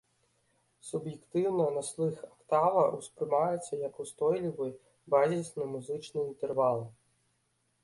[0.87, 4.67] Суб'ектыўна на слых актава ўспрымаецца як ўстойлівы,
[5.17, 6.79] базісны музычны інтэрвал.